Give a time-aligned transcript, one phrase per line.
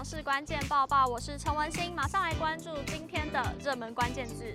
[0.00, 4.46] 房市关键报报，我是陈文心，马上来关注今天的热门关键字。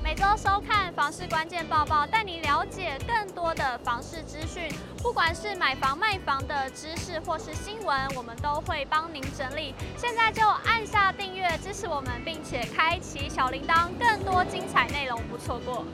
[0.00, 9.74] 每周收看房市关键报报，带你了解更多的房市资讯，不管是买房卖房的知识或是新闻，我们都会帮您整理。
[9.96, 15.84] 现在就按下订阅支持我们，并且开启小铃铛，更多精彩内容不错过。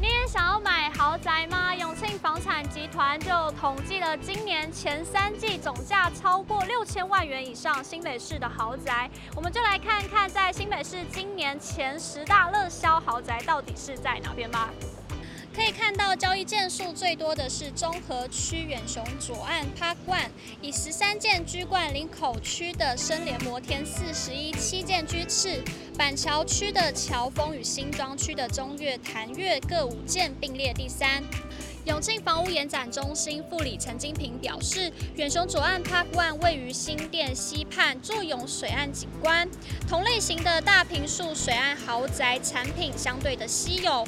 [0.00, 1.65] 你也想要买豪宅吗？
[2.96, 3.28] 团就
[3.60, 14.70] 统计了今年前三季总价超过六千万元以上新北市的豪宅，我们就来看看在新北市今年前十大热销豪宅到底是在哪边吧。
[15.54, 20.30] 可以看到，交易件数最多的是中和区远雄左岸 Park One，
[20.62, 25.62] 以十三件居冠林口区的生联摩天四十一，七件居次；
[25.98, 31.22] 板桥区的乔峰与新庄区的中越潭越各五件并列第三。
[31.86, 39.48] 永庆房屋延展中心副理陈金平表示，远雄左岸 Park One 位于新店西畔，坐拥水岸景观，
[39.88, 44.04] 同类型的大坪数水岸豪宅产品相对的稀有。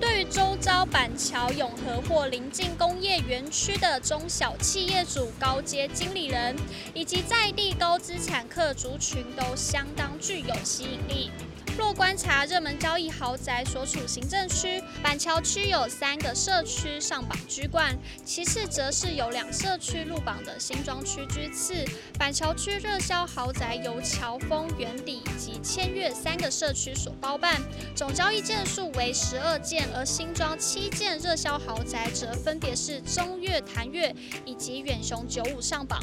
[0.00, 6.56] 对于周遭板桥永和或邻近工业园区的中小企业主、高阶经理人
[6.94, 11.30] 以及在地高资产客族群都相当具有吸引力。
[11.80, 21.82] 若观察热门交易豪宅所处行政区，板桥区有三个社区上榜居冠，其次则是有两社区入榜的新庄区居次。
[22.18, 27.58] 板桥区热销豪宅由乔峰、圆底以及千越三个社区所包办，
[27.96, 35.98] 总交易件数为十二件，而新庄七件热销豪宅则分别是中越潭越以及远雄九五上榜。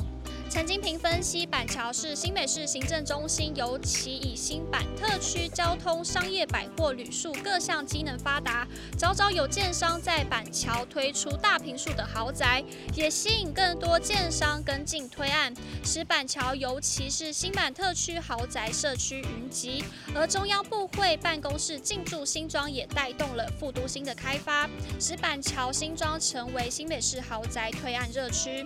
[0.50, 8.66] 陈金平分析，板桥是新北市行政中心，尤其以新板特区交通、商业、百货、旅宿各项机能发达，
[8.98, 12.64] 早早有建商在板桥推出大坪数的豪宅，
[12.96, 15.54] 也吸引更多建商跟进推案，
[15.84, 19.84] 使板桥尤其是新板特区豪宅社区云集。
[20.16, 28.66] 而中央部会办公室进驻新庄，也带动了副都新的开发，使板桥新庄成为新北市豪宅推案热区。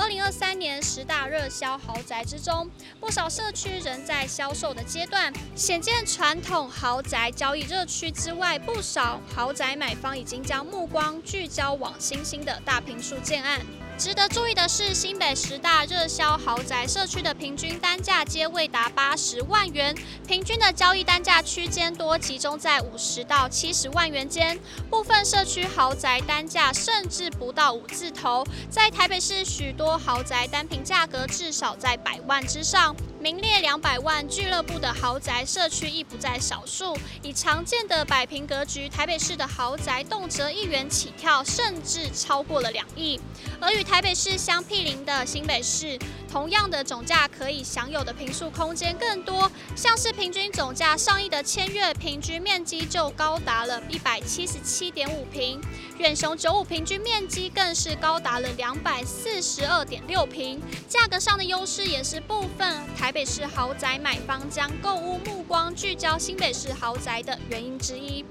[0.00, 13.60] 二零二三年十大热销豪宅之中，不少社区仍在销售的阶段，显见传统豪宅交易热区之外，不少豪宅买方已经将目光聚焦往新兴的大平数建案。
[14.00, 19.94] 值得注意的是，新北十大热销豪宅社区的平均单价皆未达八十万元，
[20.26, 28.42] 平均的交易单价区间多集中在五十到七十万元间，部分社区豪宅单价甚至不到五字头。
[28.70, 32.96] 在台北市，许多豪宅单品价格至少在百万之上。
[33.20, 43.20] 名列两百万俱乐部的豪宅社区亦不在少数，以常见的百平格局，台北市的豪宅动辄一元起跳，甚至超过了两亿。
[43.60, 45.98] 而与台北市相毗邻的新北市，
[46.32, 55.60] 同样的总价可以享有的坪数空间更多，像是平均总价上亿的千越，平均面积就高达了一百七十七点五平，
[55.98, 68.24] 远雄九五平均面积更是高达了两百四十二点六平，价格上的优势也是部分台台北市豪宅买方将购物目光聚焦新北市豪宅的原因之一。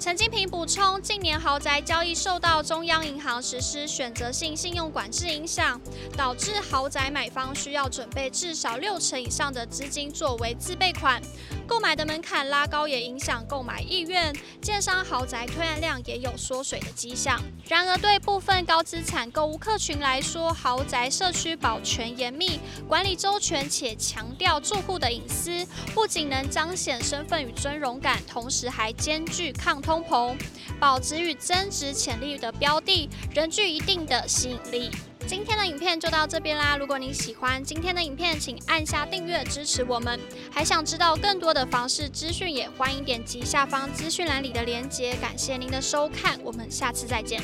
[0.00, 5.80] 陈金平补充，近年豪宅交易受到中央银行实施选择性信用管制影响，
[6.16, 11.20] 导致豪宅买方需要准备至少六成以上的资金作为自备款。
[11.66, 14.32] 购买的门槛拉高也影响购买意愿，
[14.62, 17.42] 建商豪宅推案量也有缩水的迹象。
[17.66, 30.36] 然而，对部分高资产购物客群来说，豪宅社区保全严密，管理周全，且强调住户的隐私，不仅能彰显身份与尊荣感，同时还兼具抗通膨、
[30.78, 34.90] 保值与增值潜力的标的，仍具一定的吸引力。
[35.26, 36.76] 今天的影片就到这边啦！
[36.76, 40.20] 如果您喜欢今天的影片，请按下订阅支持我们。
[40.50, 45.14] 还想知道更多的房市资讯，也欢迎点击下方资讯栏里的链接。
[45.22, 47.42] 感谢您的收看，我们下次再见。